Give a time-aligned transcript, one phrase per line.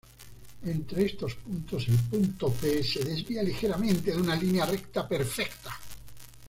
[0.65, 5.77] Entre estos puntos, el punto P se desvía ligeramente de una línea recta perfecta.